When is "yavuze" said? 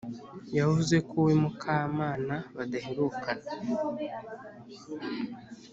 0.57-0.95